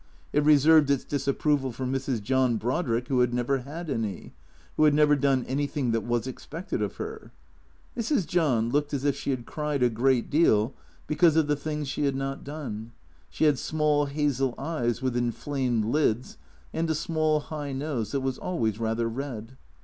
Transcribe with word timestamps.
It 0.33 0.43
reserved 0.43 0.89
its 0.89 1.03
disapproval 1.03 1.69
THE 1.69 1.75
CEEATOES' 1.75 1.79
171 1.79 1.93
for 1.93 2.11
Mrs. 2.11 2.25
John 2.25 2.57
Brodrick 2.57 3.07
who 3.07 3.19
had 3.19 3.35
never 3.35 3.57
had 3.59 3.87
any; 3.87 4.33
who 4.75 4.85
had 4.85 4.95
never 4.95 5.15
done 5.15 5.45
anything 5.45 5.91
that 5.91 6.01
was 6.01 6.25
expected 6.25 6.81
of 6.81 6.95
her. 6.95 7.31
Mrs. 7.95 8.25
John 8.25 8.69
looked 8.71 8.95
as 8.95 9.05
if 9.05 9.15
she 9.15 9.29
had 9.29 9.45
cried 9.45 9.83
a 9.83 9.91
great 9.91 10.31
deal 10.31 10.73
because 11.05 11.35
of 11.35 11.45
the 11.45 11.55
things 11.55 11.87
she 11.87 12.05
had 12.05 12.15
not 12.15 12.43
done. 12.43 12.93
She 13.29 13.43
had 13.43 13.59
small 13.59 14.07
hazel 14.07 14.55
eyes 14.57 15.03
with 15.03 15.15
inflamed 15.15 15.85
lids, 15.85 16.39
and 16.73 16.89
a 16.89 16.95
small 16.95 17.39
high 17.39 17.71
nose 17.71 18.11
that 18.13 18.21
was 18.21 18.39
always 18.39 18.79
rather 18.79 19.07
red. 19.07 19.55